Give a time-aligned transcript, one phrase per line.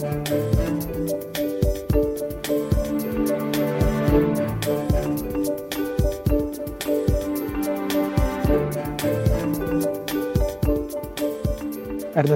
[0.00, 0.14] Ernest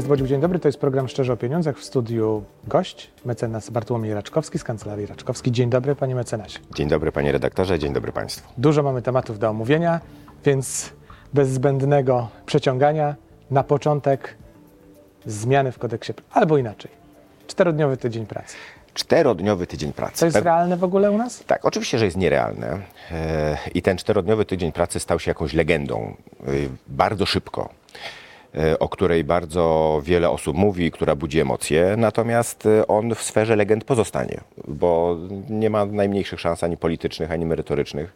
[0.08, 0.58] Bodziuk, dzień dobry.
[0.58, 1.79] To jest program Szczerze o Pieniądzach.
[1.79, 5.52] W studiu gość, mecenas Bartłomiej Raczkowski z Kancelarii Raczkowski.
[5.52, 6.58] Dzień dobry, panie mecenasie.
[6.74, 8.52] Dzień dobry panie redaktorze, dzień dobry państwu.
[8.58, 10.00] Dużo mamy tematów do omówienia,
[10.44, 10.92] więc
[11.34, 13.14] bez zbędnego przeciągania
[13.50, 14.36] na początek
[15.26, 17.04] zmiany w kodeksie, albo inaczej.
[17.46, 18.56] Czterodniowy tydzień pracy.
[18.95, 20.20] Czterodniowy tydzień pracy.
[20.20, 21.45] To jest realne w ogóle u nas?
[21.46, 22.80] Tak, oczywiście, że jest nierealne.
[23.10, 26.50] E, I ten czterodniowy tydzień pracy stał się jakąś legendą e,
[26.86, 27.69] bardzo szybko,
[28.55, 31.95] e, o której bardzo wiele osób mówi, która budzi emocje.
[31.96, 38.12] Natomiast on w sferze legend pozostanie, bo nie ma najmniejszych szans ani politycznych, ani merytorycznych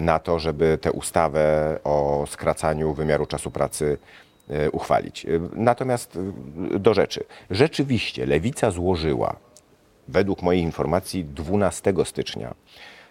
[0.00, 3.98] na to, żeby tę ustawę o skracaniu wymiaru czasu pracy
[4.72, 5.26] uchwalić.
[5.26, 6.16] E, Natomiast
[6.74, 7.24] e, do rzeczy.
[7.50, 9.36] Rzeczywiście Lewica złożyła
[10.08, 12.54] według mojej informacji 12 stycznia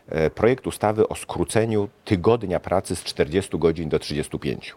[0.10, 4.76] e, projekt ustawy o skróceniu tygodnia pracy z 40 godzin do 35.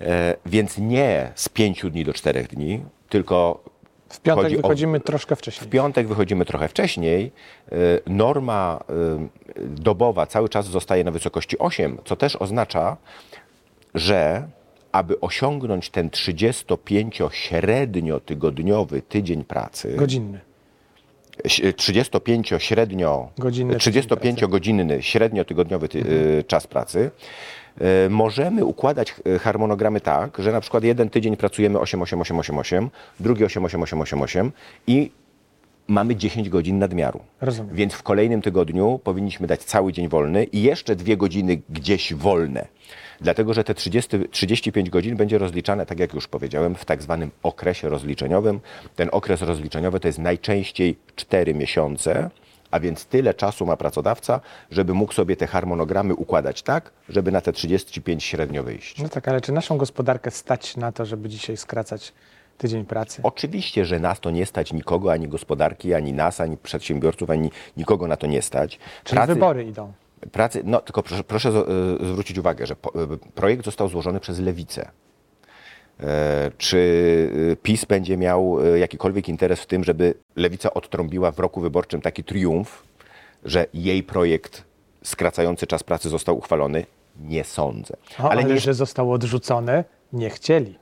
[0.00, 3.64] E, Więc nie z 5 dni do 4 dni, tylko
[4.08, 5.70] W piątek chodzi o- wychodzimy troszkę w wcześniej.
[5.70, 7.32] piątek wychodzimy trochę wcześniej.
[7.72, 7.76] E,
[8.06, 9.28] Norma e,
[9.66, 12.96] dobowa cały czas zostaje na wysokości 8, co też oznacza,
[13.94, 14.48] że
[14.92, 20.40] aby osiągnąć ten 35 średnio tygodniowy tydzień pracy, Godzinny.
[21.76, 27.10] 35 średnio, Godzinny tydzień 35 godzinny średnio tygodniowy ty, y, czas pracy,
[28.06, 32.38] y, możemy układać y, harmonogramy tak, że na przykład jeden tydzień pracujemy 8, 8, 8,
[32.38, 34.52] 8, 8, drugi 8, 8, 8, 8, 8
[34.86, 35.10] i
[35.90, 37.20] mamy 10 godzin nadmiaru.
[37.40, 37.76] Rozumiem.
[37.76, 42.66] Więc w kolejnym tygodniu powinniśmy dać cały dzień wolny i jeszcze dwie godziny gdzieś wolne.
[43.20, 47.30] Dlatego, że te 30, 35 godzin będzie rozliczane, tak jak już powiedziałem, w tak zwanym
[47.42, 48.60] okresie rozliczeniowym.
[48.96, 52.30] Ten okres rozliczeniowy to jest najczęściej 4 miesiące,
[52.70, 57.40] a więc tyle czasu ma pracodawca, żeby mógł sobie te harmonogramy układać tak, żeby na
[57.40, 59.02] te 35 średnio wyjść.
[59.02, 62.12] No tak, ale czy naszą gospodarkę stać na to, żeby dzisiaj skracać
[62.60, 63.20] tydzień pracy?
[63.22, 68.06] Oczywiście, że nas to nie stać nikogo, ani gospodarki, ani nas, ani przedsiębiorców, ani nikogo
[68.06, 68.78] na to nie stać.
[69.04, 69.92] Czyli Pracy- wybory idą.
[70.32, 72.76] pracy, no tylko proszę, proszę y, zwrócić uwagę, że y,
[73.34, 74.90] projekt został złożony przez Lewicę.
[76.00, 82.00] E, Czy PiS będzie miał jakikolwiek interes w tym, żeby Lewica odtrąbiła w roku wyborczym
[82.00, 82.82] taki triumf,
[83.44, 84.64] że jej projekt
[85.04, 86.86] skracający czas pracy został uchwalony?
[87.20, 87.96] Nie sądzę.
[88.18, 90.78] O, ale nie, że zostało odrzucone, nie chcieli.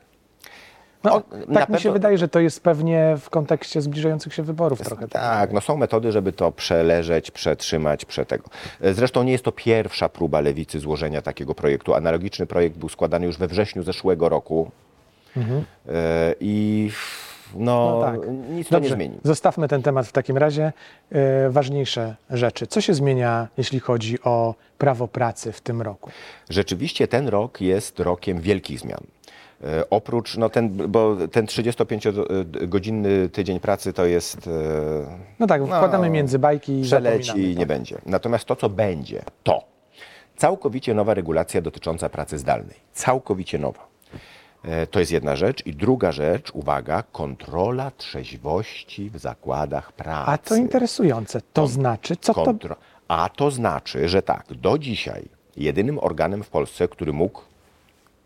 [1.05, 4.43] No, O, tak mi się pewno- wydaje, że to jest pewnie w kontekście zbliżających się
[4.43, 5.09] wyborów trochę.
[5.09, 8.45] Tak, no są metody, żeby to przeleżeć, przetrzymać, prze tego.
[8.81, 11.95] E, Zresztą nie jest to pierwsza próba lewicy złożenia takiego projektu.
[11.95, 14.71] Analogiczny projekt był składany już we wrześniu zeszłego roku.
[15.37, 16.91] E, I
[17.55, 18.21] no, No tak.
[18.51, 19.19] nic to Dobrze, nie zmieni.
[19.25, 20.73] Zostawmy ten temat w takim razie.
[21.13, 22.67] E, ważniejsze rzeczy.
[22.67, 26.11] Co się zmienia, jeśli chodzi o prawo pracy w tym roku?
[26.51, 29.01] Rzeczywiście ten rok jest rokiem wielkich zmian.
[29.65, 34.51] E, Oprócz, no ten, bo ten 35-godzinny tydzień pracy to jest e,
[35.39, 37.59] No tak, wkładamy między bajki i przeleci i tak.
[37.59, 37.99] nie będzie.
[38.07, 39.65] Natomiast to, co będzie, to
[40.37, 42.77] całkowicie nowa regulacja dotycząca pracy zdalnej.
[42.93, 43.87] Całkowicie nowa.
[44.65, 45.67] E, To jest jedna rzecz.
[45.67, 50.31] I druga rzecz, uwaga, kontrola trzeźwości w zakładach pracy.
[50.31, 51.41] A to interesujące.
[51.53, 52.55] To znaczy, co to...
[53.09, 55.25] A to znaczy, że tak, do dzisiaj
[55.57, 57.41] jedynym organem w Polsce, który mógł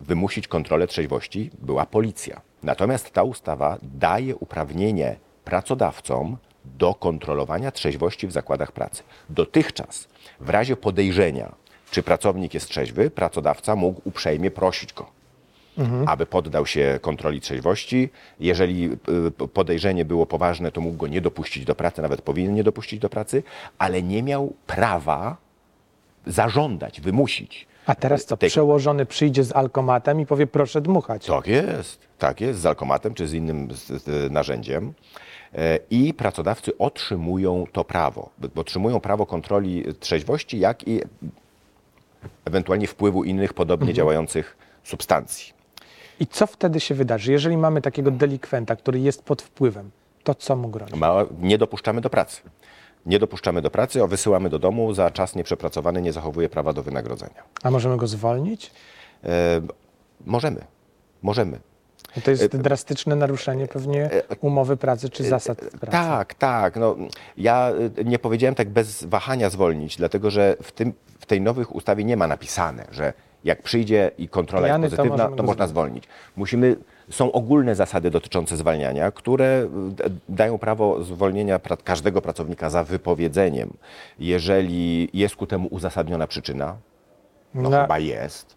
[0.03, 2.41] wymusić kontrolę trzeźwości, była policja.
[2.63, 9.03] Natomiast ta ustawa daje uprawnienie pracodawcom do kontrolowania trzeźwości w zakładach pracy.
[9.31, 10.09] Dotychczas,
[10.41, 11.55] w razie podejrzenia,
[11.91, 15.23] czy pracownik jest trzeźwy, pracodawca mógł uprzejmie prosić go
[16.07, 18.11] aby poddał się kontroli trzeźwości.
[18.41, 18.91] Jeżeli
[19.43, 23.01] y, podejrzenie było poważne, to mógł go nie dopuścić do pracy, nawet powinien nie dopuścić
[23.01, 23.43] do pracy,
[23.79, 25.37] ale nie miał prawa
[26.27, 27.67] zażądać, wymusić.
[27.87, 28.37] A teraz co?
[28.37, 28.50] tego.
[28.50, 31.26] Przełożony przyjdzie z alkomatem i powie, proszę dmuchać.
[31.26, 34.93] Tak jest, tak jest, z alkomatem czy z innym z, z, narzędziem.
[35.54, 38.30] E, I pracodawcy otrzymują to prawo.
[38.57, 41.01] Otrzymują prawo kontroli trzeźwości, jak i
[42.45, 45.53] ewentualnie wpływu innych podobnie działających substancji.
[46.21, 47.33] I co wtedy się wydarzy?
[47.33, 49.91] Jeżeli mamy takiego delikwenta, który jest pod wpływem,
[50.24, 50.97] to co mu grozi?
[50.97, 52.42] Ma, nie dopuszczamy do pracy.
[53.07, 56.83] Nie dopuszczamy do pracy, a wysyłamy do domu za czas nieprzepracowany, nie zachowuje prawa do
[56.83, 57.43] wynagrodzenia.
[57.63, 58.71] A możemy go zwolnić?
[59.25, 59.60] E,
[60.27, 60.65] możemy,
[61.22, 61.59] możemy.
[62.25, 64.10] To jest drastyczne naruszenie pewnie
[64.41, 65.91] umowy pracy czy zasad pracy.
[65.91, 66.77] Tak, tak.
[66.77, 66.97] No,
[67.37, 67.72] ja
[68.04, 72.16] nie powiedziałem tak bez wahania zwolnić, dlatego że w, tym, w tej nowych ustawie nie
[72.16, 73.13] ma napisane, że
[73.45, 76.05] jak przyjdzie i kontrola Pijany, jest to pozytywna, to, go można zwolnić.
[76.37, 76.77] Musimy
[77.10, 83.72] Są ogólne zasady dotyczące zwalniania, które d- dają prawo zwolnienia każdego pracownika za wypowiedzeniem,
[84.19, 86.77] jeżeli jest ku temu uzasadniona przyczyna,
[87.54, 88.57] no Na- chyba jest,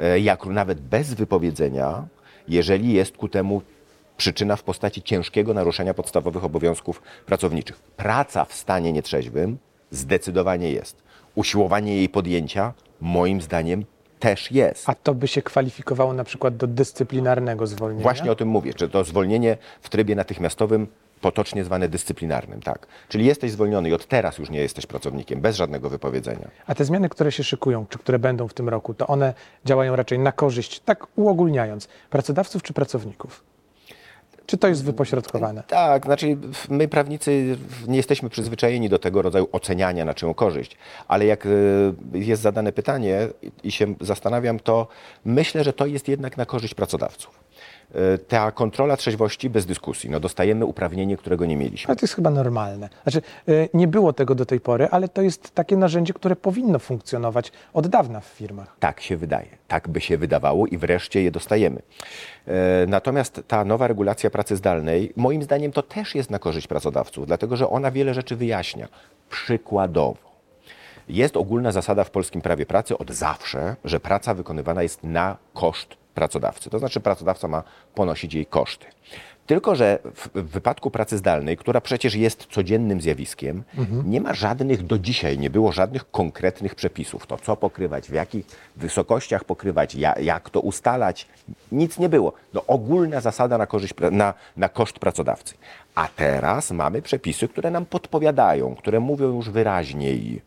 [0.00, 2.06] e, jak nawet bez wypowiedzenia,
[2.48, 3.62] jeżeli jest ku temu
[4.16, 7.76] przyczyna w postaci ciężkiego naruszenia podstawowych obowiązków pracowniczych.
[7.96, 9.58] Praca w stanie nietrzeźwym
[9.90, 11.02] zdecydowanie jest.
[11.34, 13.84] Usiłowanie jej podjęcia, moim zdaniem,
[14.26, 14.88] też jest.
[14.88, 18.02] A to by się kwalifikowało na przykład do dyscyplinarnego zwolnienia?
[18.02, 20.86] Właśnie o tym mówię, czy to zwolnienie w trybie natychmiastowym,
[21.20, 22.86] potocznie zwane dyscyplinarnym, tak.
[23.08, 26.48] Czyli jesteś zwolniony i od teraz już nie jesteś pracownikiem, bez żadnego wypowiedzenia.
[26.66, 29.34] A te zmiany, które się szykują, czy które będą w tym roku, to one
[29.64, 33.42] działają raczej na korzyść, tak uogólniając, pracodawców czy pracowników?
[34.46, 35.62] Czy to jest wypośrodkowane?
[35.62, 36.36] Tak, znaczy
[36.68, 37.56] my prawnicy
[37.88, 40.76] nie jesteśmy przyzwyczajeni do tego rodzaju oceniania na czyją korzyść,
[41.08, 43.28] ale jak y, jest zadane pytanie
[43.64, 44.88] i się zastanawiam, to
[45.24, 47.46] myślę, że to jest jednak na korzyść pracodawców.
[47.94, 51.88] Y, Ta kontrola trzeźwości bez dyskusji, no dostajemy uprawnienie, którego nie mieliśmy.
[51.88, 52.88] Ale to jest chyba normalne.
[53.02, 56.78] Znaczy, y, nie było tego do tej pory, ale to jest takie narzędzie, które powinno
[56.78, 58.76] funkcjonować od dawna w firmach.
[58.80, 61.82] Tak się wydaje, tak by się wydawało i wreszcie je dostajemy.
[62.46, 62.52] E,
[62.88, 67.56] Natomiast ta nowa regulacja pracy zdalnej, moim zdaniem, to też jest na korzyść pracodawców, dlatego
[67.56, 68.88] że ona wiele rzeczy wyjaśnia.
[69.30, 70.26] Przykładowo,
[71.08, 75.96] jest ogólna zasada w polskim prawie pracy od zawsze, że praca wykonywana jest na koszt
[76.16, 76.70] pracodawcy.
[76.70, 77.62] To znaczy, pracodawca ma
[77.94, 78.86] ponosić jej koszty.
[79.46, 83.62] Tylko, że w, wypadku pracy zdalnej, która przecież jest codziennym zjawiskiem,
[84.04, 87.26] nie ma żadnych, do dzisiaj nie było żadnych konkretnych przepisów.
[87.26, 88.46] To co pokrywać, w jakich
[88.76, 91.26] wysokościach pokrywać, ja, jak to ustalać,
[91.72, 92.32] nic nie było.
[92.54, 95.54] No, ogólna zasada na, korzyść, na, na koszt pracodawcy.
[95.94, 100.42] A teraz mamy przepisy, które nam podpowiadają, które mówią już wyraźniej,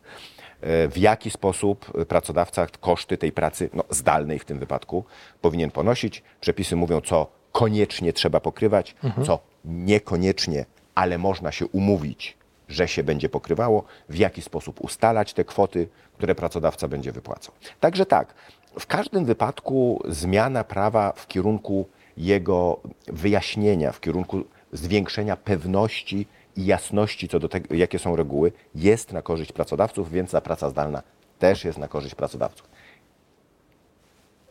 [0.62, 5.04] w jaki sposób pracodawca koszty tej pracy, no, zdalnej w tym wypadku,
[5.42, 6.24] powinien ponosić.
[6.42, 8.96] Przepisy mówią, co koniecznie trzeba pokrywać,
[9.26, 10.66] co niekoniecznie,
[10.96, 16.36] ale można się umówić, że się będzie pokrywało, w jaki sposób ustalać te kwoty, które
[16.36, 17.56] pracodawca będzie wypłacał.
[17.80, 18.34] Także tak,
[18.80, 21.86] w każdym wypadku zmiana prawa w kierunku
[22.18, 26.28] jego wyjaśnienia, w kierunku zwiększenia pewności
[26.60, 30.70] i jasności co do tego, jakie są reguły, jest na korzyść pracodawców, więc ta praca
[30.70, 31.04] zdalna
[31.40, 32.70] też jest na korzyść pracodawców.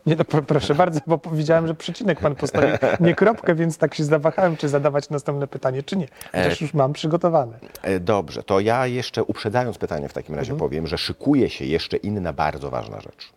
[0.06, 2.70] Nie, no, pro- proszę bardzo, bo powiedziałem, że przecinek pan postawił,
[3.00, 6.08] nie kropkę, więc tak się zawahałem, czy zadawać następne pytanie, czy nie.
[6.32, 7.58] Chociaż już mam przygotowane.
[7.82, 11.96] E, Dobrze, to ja jeszcze uprzedzając pytanie w takim razie powiem, że szykuje się jeszcze
[11.96, 13.32] inna bardzo ważna rzecz.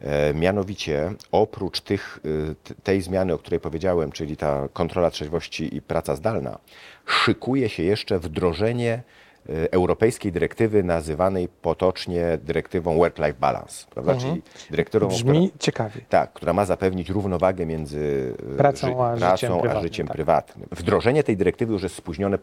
[0.00, 2.20] E, mianowicie oprócz tych,
[2.64, 6.58] t- tej zmiany, o której powiedziałem, czyli ta kontrola trzeźwości i praca zdalna,
[7.06, 9.02] szykuje się jeszcze wdrożenie
[9.50, 14.14] y, europejskiej dyrektywy nazywanej potocznie dyrektywą Work-Life Balance, prawda?
[14.16, 16.00] Czyli dyrektywą, Brzmi która, ciekawie.
[16.08, 20.16] tak, która ma zapewnić równowagę między Pracą a życiem pracą, a prywatnym, życiem tak.
[20.16, 20.68] prywatnym.
[20.72, 22.38] Wdrożenie tej dyrektywy już jest spóźnione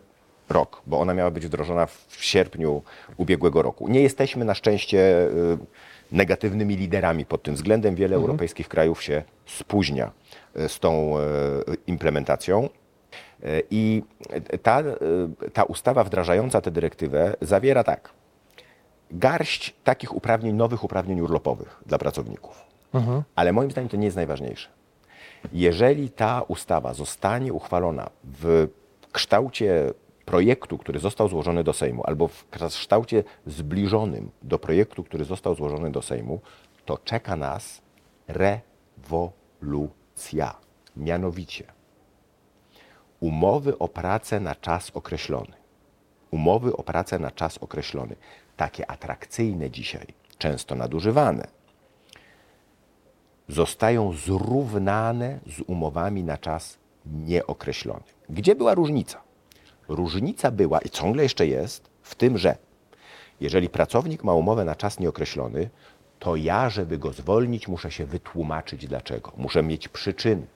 [0.50, 2.82] rok, bo ona miała być wdrożona w sierpniu
[3.18, 3.88] ubiegłego roku.
[3.88, 5.28] Nie jesteśmy na szczęście
[6.13, 7.95] negatywnymi liderami pod tym względem.
[7.95, 10.12] Wiele europejskich krajów się spóźnia
[10.57, 11.21] y, z tą y,
[11.88, 12.69] implementacją.
[13.44, 14.04] Y, I
[14.62, 14.83] ta,
[15.54, 18.10] ta ustawa wdrażająca tę dyrektywę zawiera tak.
[19.12, 22.65] Garść takich uprawnień, nowych uprawnień urlopowych dla pracowników.
[23.36, 24.69] Ale moim zdaniem to nie jest najważniejsze.
[25.54, 28.68] Jeżeli ta ustawa zostanie uchwalona w
[29.12, 29.94] kształcie
[30.25, 35.92] projektu, który został złożony do Sejmu, albo w kształcie zbliżonym do projektu, który został złożony
[35.92, 36.39] do Sejmu,
[36.86, 37.82] to czeka nas
[38.27, 38.63] rewolucja.
[40.98, 41.74] Mianowicie
[43.24, 45.53] umowy o pracę na czas określony.
[46.32, 48.15] Umowy o pracę na czas określony,
[48.58, 51.48] takie atrakcyjne dzisiaj, często nadużywane,
[53.48, 58.03] zostają zrównane z umowami na czas nieokreślony.
[58.30, 59.22] Gdzie była różnica?
[59.88, 62.56] Różnica była i ciągle jeszcze jest w tym, że
[63.42, 65.70] jeżeli pracownik ma umowę na czas nieokreślony,
[66.20, 69.32] to ja, żeby go zwolnić, muszę się wytłumaczyć dlaczego.
[69.38, 70.48] Muszę mieć przyczyny.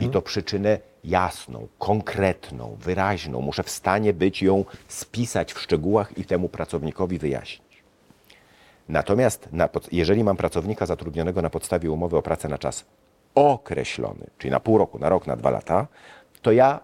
[0.00, 3.40] I to przyczynę jasną, konkretną, wyraźną.
[3.40, 7.82] Muszę w stanie być ją spisać w szczegółach i temu pracownikowi wyjaśnić.
[8.88, 12.84] Natomiast na, jeżeli mam pracownika zatrudnionego na podstawie umowy o pracę na czas
[13.34, 15.86] określony, czyli na pół roku, na rok, na dwa lata,
[16.42, 16.80] to ja,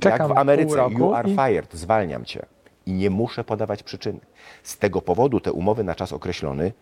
[0.00, 2.46] Czekam jak w Ameryce, you are i- fired, zwalniam cię.
[2.86, 4.20] I nie muszę podawać przyczyny.
[4.62, 6.72] Z tego powodu te umowy na czas określony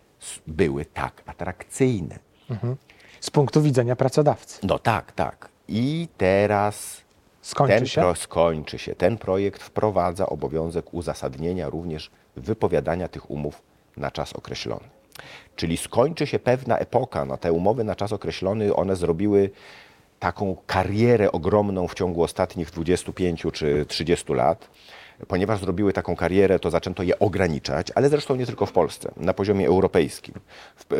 [0.47, 2.19] były tak atrakcyjne.
[3.19, 4.59] Z punktu widzenia pracodawcy.
[4.67, 5.49] No tak, tak.
[5.67, 7.01] I teraz
[7.41, 8.01] Skończy ten się?
[8.01, 8.95] Pro, skończy się.
[8.95, 13.61] Ten projekt wprowadza obowiązek uzasadnienia również wypowiadania tych umów
[13.97, 14.83] na czas określony.
[15.55, 17.25] Czyli skończy się pewna epoka.
[17.25, 19.49] No, te umowy na czas określony, one zrobiły
[20.23, 24.69] taką karierę ogromną w ciągu ostatnich 25 czy 30 lat.
[25.27, 29.33] Ponieważ zrobiły taką karierę, to zaczęto je ograniczać, ale zresztą nie tylko w Polsce, na
[29.33, 30.35] poziomie europejskim.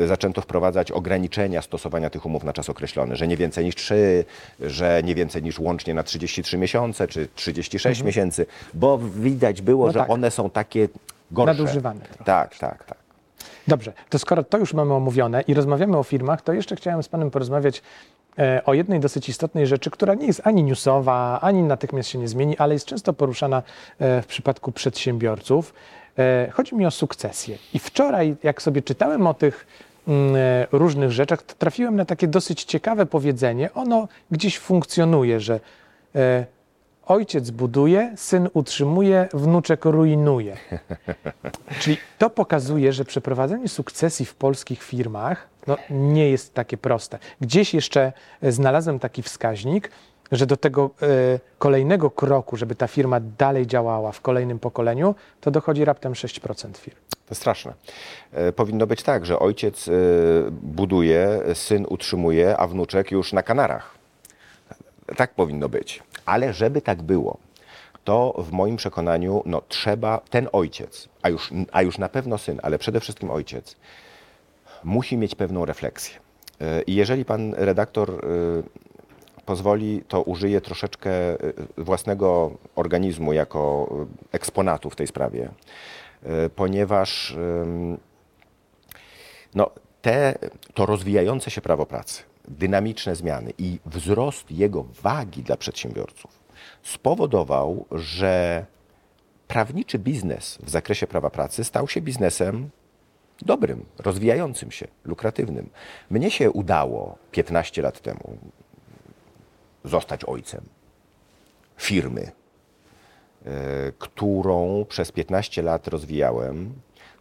[0.08, 4.25] Zaczęto wprowadzać ograniczenia stosowania tych umów na czas określony, że nie więcej niż 3,
[4.60, 9.92] że nie więcej niż łącznie na 33 miesiące czy 36 miesięcy, bo widać było, No
[9.94, 10.10] że tak.
[10.10, 10.89] one są takie
[11.32, 11.53] gorsze.
[11.53, 12.24] Nadużywane trochę.
[12.24, 13.03] Tak, tak, tak.
[13.68, 17.10] Dobrze, to skoro to już mamy omówione i rozmawiamy o firmach, to jeszcze chciałem z
[17.10, 17.82] Panem porozmawiać
[18.66, 22.58] o jednej dosyć istotnej rzeczy, która nie jest ani newsowa, ani natychmiast się nie zmieni,
[22.58, 23.63] ale jest często poruszana
[24.00, 25.74] e, w przypadku przedsiębiorców.
[26.20, 27.58] E, chodzi mi o sukcesję.
[27.74, 29.68] I wczoraj, jak sobie czytałem o tych
[30.08, 33.74] mm, e, różnych rzeczach, trafiłem na takie dosyć ciekawe powiedzenie.
[33.74, 35.60] Ono gdzieś funkcjonuje, że
[36.16, 36.46] e,
[37.06, 40.58] ojciec buduje, syn utrzymuje, wnuczek rujnuje.
[41.82, 47.20] Czyli to pokazuje, że przeprowadzenie sukcesji w polskich firmach no, nie jest takie proste.
[47.41, 49.91] Gdzieś jeszcze e, znalazłem taki wskaźnik,
[50.32, 51.08] że do tego e,
[51.58, 56.98] kolejnego kroku, żeby ta firma dalej działała w kolejnym pokoleniu, to dochodzi raptem 6% firm.
[57.29, 57.74] To straszne.
[58.32, 59.89] E, Powinno być tak, że ojciec
[60.51, 63.96] buduje, syn utrzymuje, a wnuczek już na Kanarach.
[65.15, 66.03] Tak powinno być.
[66.25, 67.38] Ale żeby tak było,
[68.03, 72.60] to w moim przekonaniu no, trzeba ten ojciec, a już, a już na pewno syn,
[72.63, 73.75] ale przede wszystkim ojciec,
[74.84, 76.16] musi mieć pewną refleksję.
[76.62, 78.18] E, I jeżeli pan redaktor e,
[79.46, 81.38] pozwoli, to użyję troszeczkę e,
[81.78, 83.90] własnego organizmu jako
[84.32, 85.50] eksponatu w tej sprawie,
[86.56, 87.36] ponieważ
[89.56, 89.70] no,
[90.02, 90.36] te,
[90.74, 96.44] to rozwijające się prawo pracy, dynamiczne zmiany i wzrost jego wagi dla przedsiębiorców
[96.84, 98.66] spowodował, że
[99.48, 102.70] prawniczy biznes w zakresie prawa pracy stał się biznesem
[103.42, 105.70] dobrym, rozwijającym się, lukratywnym.
[106.10, 108.38] Mnie się udało 15 lat temu
[109.84, 110.62] zostać ojcem
[111.78, 112.32] firmy,
[113.46, 113.52] e,
[114.00, 116.74] którą przez 15 lat rozwijałem,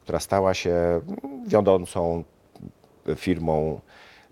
[0.03, 1.01] która stała się
[1.47, 2.25] wiodącą
[3.17, 3.81] firmą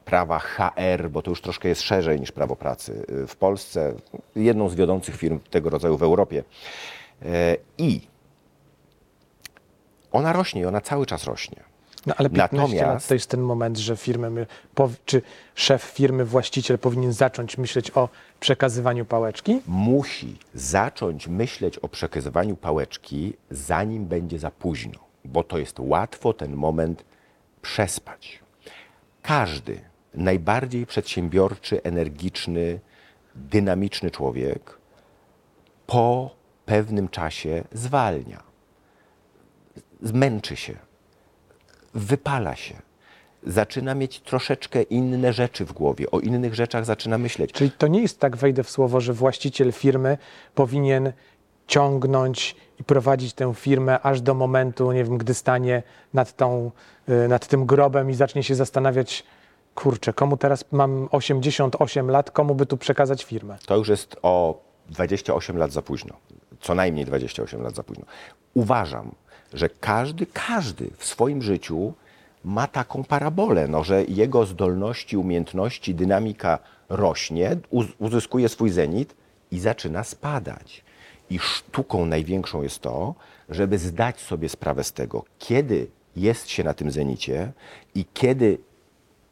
[0.04, 3.94] prawa HR, bo to już troszkę jest szerzej niż prawo pracy w Polsce,
[4.36, 6.44] jedną z wiodących firm tego rodzaju w Europie.
[7.22, 8.00] E, I
[10.12, 11.69] ona rośnie ona cały czas rośnie.
[12.06, 14.46] No, ale 15 lat Natomiast- to jest ten moment, że firmy,
[15.04, 15.22] czy
[15.54, 18.08] szef firmy, właściciel powinien zacząć myśleć o
[18.40, 19.60] przekazywaniu pałeczki?
[19.66, 26.56] musi zacząć myśleć o przekazywaniu pałeczki, zanim będzie za późno, bo to jest łatwo ten
[26.56, 27.04] moment
[27.62, 28.40] przespać.
[29.22, 29.80] Każdy
[30.14, 32.80] najbardziej przedsiębiorczy, energiczny,
[33.34, 34.78] dynamiczny człowiek
[35.86, 36.30] po
[36.66, 38.42] pewnym czasie zwalnia,
[40.02, 40.74] zmęczy się,
[41.94, 42.74] wypala się.
[43.46, 47.52] Zaczyna mieć troszeczkę inne rzeczy w głowie, o innych rzeczach zaczyna myśleć.
[47.52, 50.18] Czyli to nie jest tak, wejdę w słowo, że właściciel firmy
[50.54, 51.12] powinien
[51.66, 55.82] ciągnąć i prowadzić tę firmę aż do momentu, nie wiem, gdy stanie
[56.14, 56.70] nad, tą,
[57.08, 59.24] y, nad tym grobem i zacznie się zastanawiać,
[59.74, 63.58] kurczę, komu teraz mam 88 lat, komu by tu przekazać firmę?
[63.66, 66.16] To już jest o 28 lat za późno.
[66.60, 68.04] Co najmniej 28 lat za późno.
[68.54, 69.10] Uważam,
[69.54, 71.92] że każdy, każdy w swoim życiu
[72.44, 79.14] ma taką parabolę, no, że jego zdolności, umiejętności, dynamika rośnie, uz- uzyskuje swój zenit
[79.50, 80.84] i zaczyna spadać.
[81.30, 83.14] I sztuką największą jest to,
[83.48, 85.86] żeby zdać sobie sprawę z tego, kiedy
[86.16, 87.52] jest się na tym zenicie
[87.94, 88.58] i kiedy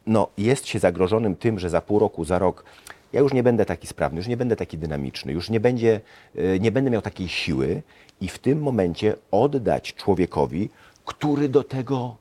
[0.06, 2.64] no, jest się zagrożonym tym, że za pół roku, za rok
[3.12, 6.00] ja już nie będę taki sprawny, już nie będę taki dynamiczny, już nie, będzie,
[6.36, 7.82] e, nie będę miał takiej siły
[8.20, 10.70] i w tym momencie oddać człowiekowi,
[11.04, 12.16] który do tego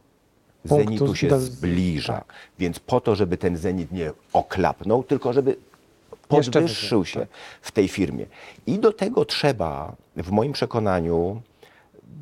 [0.68, 2.14] Punktu zenitu się do- zbliża.
[2.14, 2.34] tak.
[2.60, 5.56] Więc po to, żeby ten zenit nie oklapnął, tylko żeby
[6.28, 7.30] podwyższył się tak.
[7.62, 8.26] w tej firmie.
[8.68, 11.42] I do tego trzeba, w moim przekonaniu,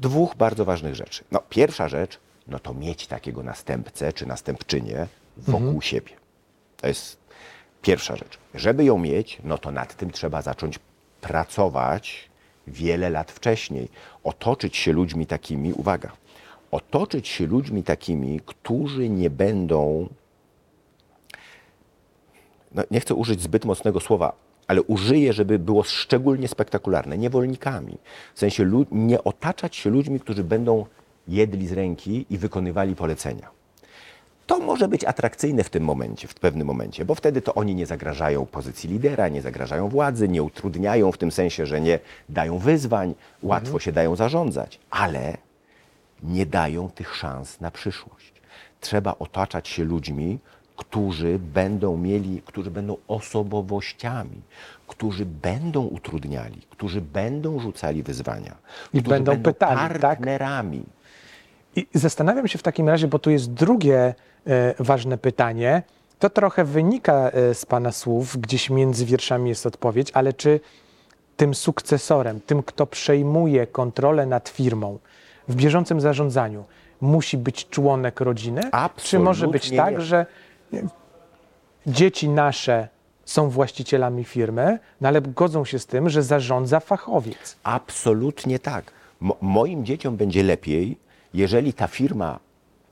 [0.02, 1.24] dwóch bardzo ważnych rzeczy.
[1.32, 5.08] No, pierwsza rzecz, no to mieć takiego następcę czy następczynię
[5.38, 6.12] wokół siebie.
[6.78, 7.18] To jest
[7.86, 8.38] pierwsza rzecz.
[8.56, 10.80] Żeby ją mieć, no to nad tym trzeba zacząć
[11.22, 12.30] pracować
[12.68, 13.90] wiele lat wcześniej.
[14.24, 16.12] Otoczyć się ludźmi takimi, uwaga,
[16.72, 20.10] otoczyć się ludźmi takimi, którzy nie będą
[22.76, 24.34] no, nie chcę użyć zbyt mocnego słowa,
[24.68, 27.98] ale użyję, żeby było szczególnie spektakularne, niewolnikami.
[28.36, 30.86] W sensie nie otaczać się ludźmi, którzy będą
[31.28, 33.50] jedli z ręki i wykonywali polecenia.
[34.48, 37.86] To może być atrakcyjne w tym momencie, w pewnym momencie, bo wtedy to oni nie
[37.86, 42.00] zagrażają pozycji lidera, nie zagrażają władzy, nie utrudniają w tym sensie, że nie
[42.30, 45.38] dają wyzwań, łatwo się dają zarządzać, ale
[46.24, 48.34] nie dają tych szans na przyszłość.
[48.82, 50.40] Trzeba otaczać się ludźmi,
[50.76, 54.42] którzy będą mieli, którzy będą osobowościami,
[54.88, 58.56] którzy będą utrudniali, którzy będą rzucali wyzwania,
[58.94, 60.95] I którzy będą pytali, tak?
[61.76, 64.16] I zastanawiam się w takim razie, bo tu jest drugie
[64.48, 65.84] e, ważne pytanie.
[66.20, 70.60] To trochę wynika e, z Pana słów, gdzieś między wierszami jest odpowiedź, ale czy
[71.38, 75.00] tym sukcesorem, tym, kto przejmuje kontrolę nad firmą
[75.48, 76.64] w bieżącym zarządzaniu,
[77.02, 78.62] musi być członek rodziny?
[78.98, 80.02] Czy może być Absolutnie tak, nie.
[80.02, 80.26] że
[81.88, 82.88] dzieci nasze
[83.26, 87.58] są właścicielami firmy, no ale godzą się z tym, że zarządza fachowiec?
[87.64, 88.92] Absolutnie tak.
[89.20, 90.98] Mo- moim dzieciom będzie lepiej,
[91.36, 92.40] jeżeli ta firma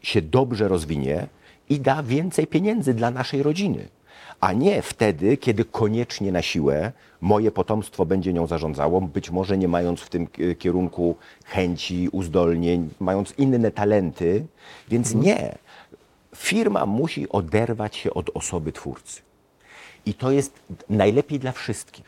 [0.01, 1.27] się dobrze rozwinie
[1.69, 3.87] i da więcej pieniędzy dla naszej rodziny.
[4.39, 9.67] A nie wtedy, kiedy koniecznie na siłę moje potomstwo będzie nią zarządzało, być może nie
[9.67, 14.45] mając w tym ki- kierunku chęci, uzdolnień, mając inne talenty.
[14.89, 15.57] Więc nie.
[16.35, 19.21] Firma musi oderwać się od osoby twórcy.
[20.05, 20.59] I to jest
[20.89, 22.05] najlepiej dla wszystkich.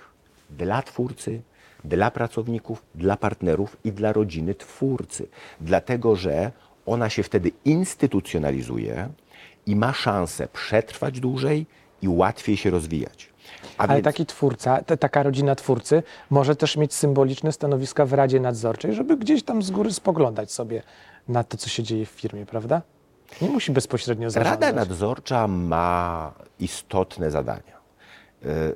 [0.49, 1.41] Dla twórcy,
[1.85, 5.27] dla pracowników, dla partnerów i dla rodziny twórcy.
[5.61, 6.51] Dlatego, że
[6.85, 9.09] ona się wtedy instytucjonalizuje
[9.65, 11.65] i ma szansę przetrwać dłużej
[12.01, 13.29] i łatwiej się rozwijać.
[13.77, 18.13] A Ale więc taki twórca, ta, taka rodzina twórcy może też mieć symboliczne stanowiska w
[18.13, 20.83] Radzie Nadzorczej, żeby gdzieś tam z góry spoglądać sobie
[21.27, 22.81] na to, co się dzieje w firmie, prawda?
[23.41, 24.61] Nie musi bezpośrednio zarządzać.
[24.61, 27.77] Rada Nadzorcza ma istotne zadania.
[28.45, 28.75] Y,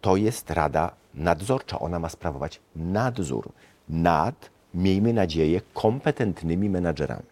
[0.00, 1.78] To jest Rada Nadzorcza.
[1.78, 3.48] Ona ma sprawować nadzór
[3.88, 7.26] nad, miejmy nadzieję, kompetentnymi menadżerami.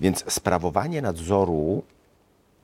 [0.00, 1.82] Więc sprawowanie nadzoru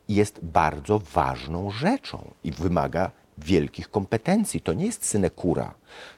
[0.09, 4.61] jest bardzo ważną rzeczą i wymaga wielkich kompetencji.
[4.61, 5.75] To nie jest synekura.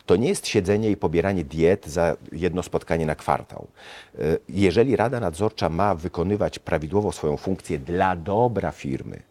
[0.06, 3.66] To nie jest siedzenie i pobieranie diet za jedno spotkanie na kwartał.
[4.18, 9.23] Y, Jeżeli Rada Nadzorcza ma wykonywać prawidłowo swoją funkcję dla dobra firmy,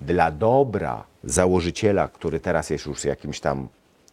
[0.00, 3.68] dla dobra założyciela, który teraz jest już jakimś tam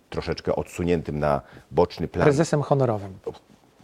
[0.09, 3.13] troszeczkę odsuniętym na boczny plan, Prezesem honorowym.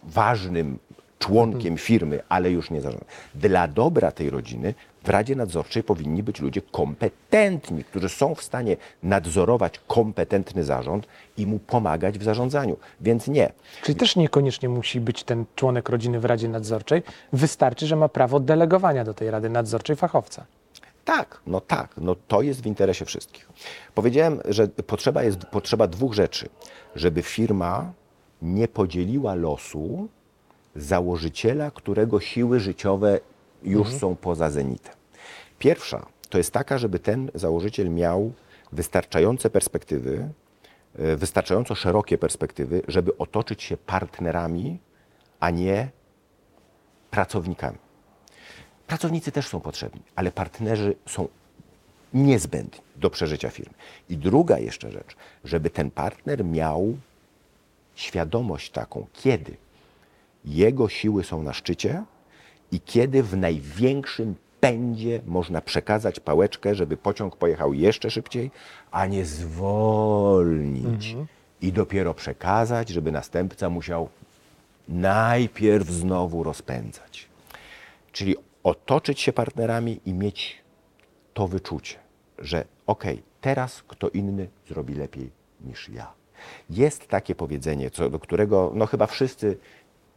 [0.03, 0.79] ważnym
[1.19, 3.05] członkiem firmy, ale już nie zarządza.
[3.35, 8.77] Dla dobra tej rodziny w Radzie Nadzorczej powinni być ludzie kompetentni, którzy są w stanie
[9.03, 11.07] nadzorować kompetentny zarząd
[11.37, 12.77] i mu pomagać w zarządzaniu.
[13.01, 13.51] Więc nie.
[13.83, 17.03] Czyli też niekoniecznie musi być ten członek rodziny w Radzie Nadzorczej.
[17.33, 20.45] Wystarczy, że ma prawo delegowania do tej Rady Nadzorczej fachowca.
[21.05, 23.49] Tak, no tak, no to jest w interesie wszystkich.
[23.95, 26.49] Powiedziałem, że potrzeba jest potrzeba dwóch rzeczy,
[26.95, 27.93] żeby firma
[28.41, 30.07] nie podzieliła losu
[30.75, 33.19] założyciela, którego siły życiowe
[33.63, 34.93] już są poza zenitem.
[35.59, 38.31] Pierwsza to jest taka, żeby ten założyciel miał
[38.71, 40.29] wystarczające perspektywy,
[40.99, 44.79] e, wystarczająco szerokie perspektywy, żeby otoczyć się partnerami,
[45.39, 45.89] a nie
[47.11, 47.77] pracownikami.
[48.87, 51.27] Pracownicy też są potrzebni, ale partnerzy są
[52.13, 53.73] niezbędni do przeżycia firmy.
[54.09, 56.97] I druga jeszcze rzecz, żeby ten partner miał
[57.95, 59.57] świadomość taką, kiedy
[60.45, 62.03] jego siły są na szczycie
[62.71, 68.51] i kiedy w największym pędzie można przekazać pałeczkę, żeby pociąg pojechał jeszcze szybciej,
[68.91, 71.15] a nie zwolnić
[71.61, 74.09] i dopiero przekazać, żeby następca musiał
[74.87, 77.27] najpierw znowu rozpędzać.
[78.11, 80.63] Czyli otoczyć się partnerami i mieć
[81.33, 81.95] to wyczucie,
[82.39, 86.13] że okej, teraz kto inny zrobi lepiej niż ja.
[86.69, 89.57] Jest takie powiedzenie, co do którego no chyba wszyscy,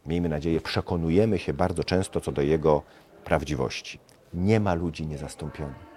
[0.05, 2.83] miejmy nadzieję, przekonujemy się bardzo często co do jego
[3.23, 3.99] prawdziwości.
[4.33, 5.87] Nie ma ludzi niezastąpionych.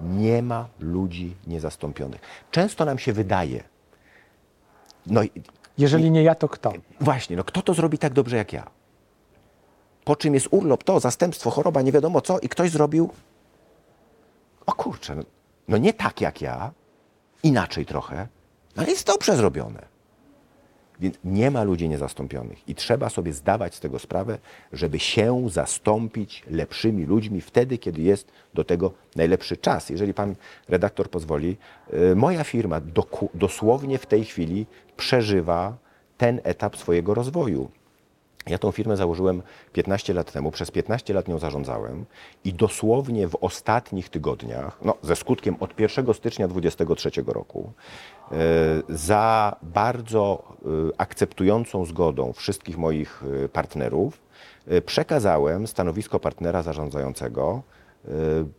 [0.00, 2.20] Nie ma ludzi niezastąpionych.
[2.50, 3.64] Często nam się wydaje,
[5.06, 5.30] no i
[5.78, 6.72] Jeżeli nie ja, to kto?
[7.00, 8.70] Właśnie, no kto to zrobi tak dobrze jak ja?
[10.06, 13.10] Po czym jest urlop, to zastępstwo, choroba, nie wiadomo co i ktoś zrobił.
[14.66, 15.22] O kurczę, no,
[15.68, 16.72] no nie tak jak ja,
[17.42, 18.28] inaczej trochę,
[18.76, 19.82] no ale jest dobrze zrobione.
[21.00, 24.38] Więc nie ma ludzi niezastąpionych i trzeba sobie zdawać z tego sprawę,
[24.72, 29.90] żeby się zastąpić lepszymi ludźmi wtedy, kiedy jest do tego najlepszy czas.
[29.90, 30.34] Jeżeli pan
[30.68, 31.56] redaktor pozwoli,
[32.12, 32.80] y, moja firma
[33.34, 34.66] dosłownie w tej chwili
[34.96, 35.76] przeżywa
[36.18, 37.70] ten etap swojego rozwoju.
[38.48, 42.04] Ja tą firmę założyłem 15 lat temu, przez 15 lat nią zarządzałem
[42.44, 47.72] i dosłownie w ostatnich tygodniach, no, ze skutkiem od 1 stycznia 2023 roku,
[48.32, 48.36] e,
[48.88, 50.66] za bardzo e,
[51.00, 54.26] akceptującą zgodą wszystkich moich e, partnerów,
[54.86, 57.62] przekazałem stanowisko partnera zarządzającego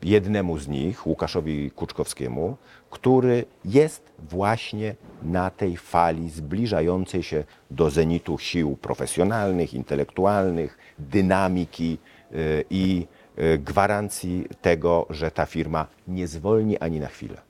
[0.04, 2.58] jednemu z nich, Łukaszowi Kuczkowskiemu,
[2.90, 11.98] który jest właśnie na tej fali zbliżającej się do zenitu sił profesjonalnych, intelektualnych, dynamiki
[12.32, 13.08] y, i
[13.40, 17.42] y, gwarancji tego, że ta firma nie zwolni ani na chwilę.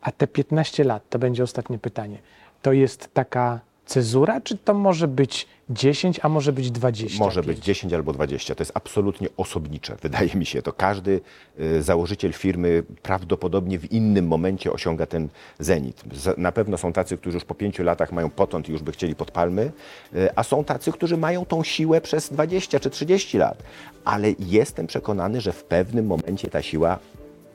[0.00, 2.18] A te 15 lat, to będzie ostatnie pytanie,
[2.62, 7.24] to jest taka cezura, czy to może być 10, a może być 20?
[7.24, 8.54] Może być 10 albo 20.
[8.54, 10.62] To jest absolutnie osobnicze, wydaje mi się.
[10.62, 11.20] To każdy
[11.60, 16.02] y, założyciel firmy prawdopodobnie w innym momencie osiąga ten zenit.
[16.36, 19.14] Na pewno są tacy, którzy już po 5 latach mają potąd i już by chcieli
[19.14, 19.72] pod palmy,
[20.14, 23.62] y, a są tacy, którzy mają tą siłę przez 20 czy 30 lat.
[24.04, 26.98] Ale jestem przekonany, że w pewnym momencie ta siła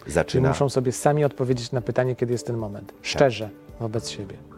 [0.07, 0.49] zaczyna.
[0.49, 2.93] muszą sobie sami odpowiedzieć na pytanie, kiedy jest ten moment.
[3.01, 4.52] Szczerze, wobec siebie.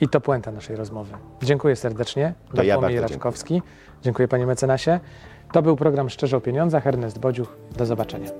[0.00, 1.12] I to puenta naszej rozmowy.
[1.42, 2.34] Dziękuję serdecznie.
[2.54, 3.62] To ja bardzo Raczkowski.
[4.02, 5.00] Dziękuję panie mecenasie.
[5.52, 6.86] To był program Szczerze o Pieniądzach.
[6.86, 7.56] Ernest Bodziuch.
[7.76, 8.30] Do zobaczenia.